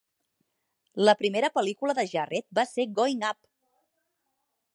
[1.09, 3.45] La primera pel·lícula de Jarret va ser Going Ape!